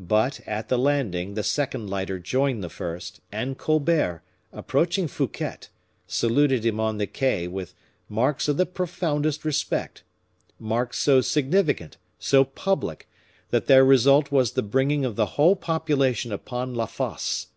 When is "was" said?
14.32-14.52